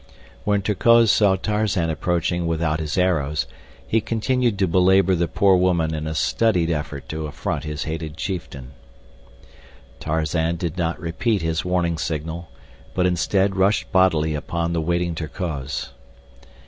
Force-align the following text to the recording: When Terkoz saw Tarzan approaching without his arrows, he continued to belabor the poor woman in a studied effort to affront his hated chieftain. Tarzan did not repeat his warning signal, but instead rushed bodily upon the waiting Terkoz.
When 0.45 0.63
Terkoz 0.63 1.11
saw 1.11 1.35
Tarzan 1.35 1.91
approaching 1.91 2.47
without 2.47 2.79
his 2.79 2.97
arrows, 2.97 3.45
he 3.85 4.01
continued 4.01 4.57
to 4.57 4.67
belabor 4.67 5.13
the 5.13 5.27
poor 5.27 5.55
woman 5.55 5.93
in 5.93 6.07
a 6.07 6.15
studied 6.15 6.71
effort 6.71 7.07
to 7.09 7.27
affront 7.27 7.65
his 7.65 7.83
hated 7.83 8.17
chieftain. 8.17 8.71
Tarzan 9.99 10.55
did 10.55 10.75
not 10.75 10.99
repeat 10.99 11.43
his 11.43 11.63
warning 11.63 11.99
signal, 11.99 12.49
but 12.95 13.05
instead 13.05 13.55
rushed 13.55 13.91
bodily 13.91 14.33
upon 14.33 14.73
the 14.73 14.81
waiting 14.81 15.13
Terkoz. 15.13 15.91